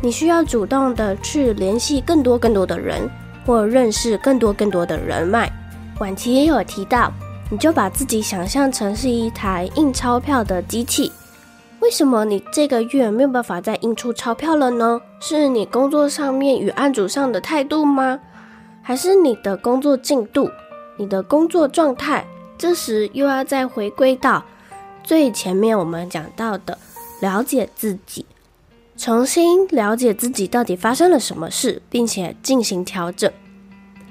[0.00, 3.08] 你需要主动的去联系更多更多的人，
[3.44, 5.50] 或认识更多更多的人脉。
[5.98, 7.12] 婉琪也有提到，
[7.50, 11.12] 你就把自己想象成是一台印钞票的机器，
[11.80, 15.00] 为什么你这个月没有办法再印出钞票了呢？
[15.20, 18.18] 是你工作上面与案主上的态度吗？
[18.82, 20.50] 还是你的工作进度、
[20.96, 22.26] 你的工作状态，
[22.58, 24.44] 这时又要再回归到
[25.02, 26.76] 最前面我们讲到的
[27.20, 28.26] 了解自己，
[28.96, 33.30] 重新了解自己到底发生了什么事，并且进行调整。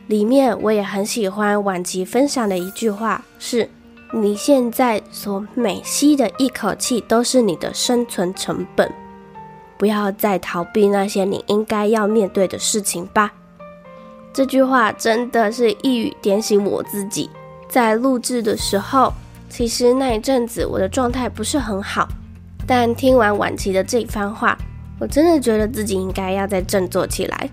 [0.07, 3.69] 里面我也很喜欢婉琪分享的一句话是：
[4.11, 8.91] 你现在所每吸的一口气都是你的生存成本，
[9.77, 13.33] 不要再逃避那些你应该要面对的事情吧。
[14.33, 17.29] 这句话真的是一语点醒我自己。
[17.69, 19.13] 在录制的时候，
[19.49, 22.07] 其实那一阵子我的状态不是很好，
[22.67, 24.57] 但听完婉琪的这番话，
[24.99, 27.49] 我真的觉得自己应该要再振作起来。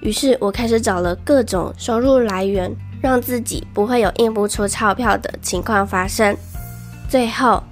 [0.00, 6.36] 于是我开始找了各种收入来源，让自己不会有印不出钞票的情况发生。
[7.08, 7.62] 最后，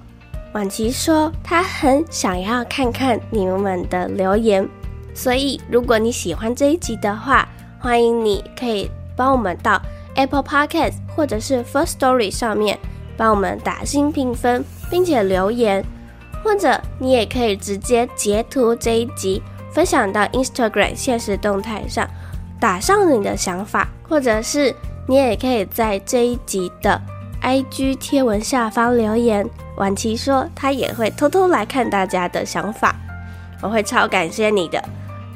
[0.53, 4.67] 婉琪说她很想要看看你们的留言，
[5.13, 7.47] 所以如果你喜欢这一集的话，
[7.79, 9.81] 欢迎你可以帮我们到
[10.15, 12.77] Apple Podcast 或者是 First Story 上面
[13.15, 15.85] 帮我们打星评分，并且留言，
[16.43, 19.41] 或者你也可以直接截图这一集
[19.73, 22.07] 分享到 Instagram 现实动态上，
[22.59, 24.73] 打上你的想法，或者是
[25.07, 27.01] 你也可以在这一集的
[27.41, 29.47] IG 贴文下方留言。
[29.75, 32.95] 婉琪说她也会偷偷来看大家的想法，
[33.61, 34.83] 我会超感谢你的。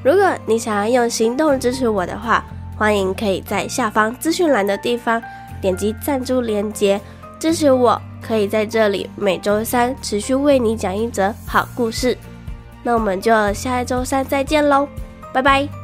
[0.03, 2.43] 如果你想要用行动支持我的话，
[2.75, 5.21] 欢迎可以在下方资讯栏的地方
[5.61, 6.99] 点击赞助链接
[7.39, 12.17] 支持我，可以在这里每周三持续为你讲一则好故事。
[12.83, 14.87] 那我们就下一周三再见喽，
[15.33, 15.80] 拜拜。